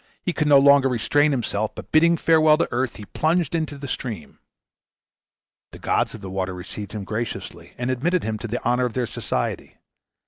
[0.23, 3.87] He could no longer restrain himself, but bidding farewell to earth, he plunged into the
[3.87, 4.39] stream.
[5.73, 8.93] The gods of the water received him graciously, and admitted him to the honor of
[8.95, 9.77] their society.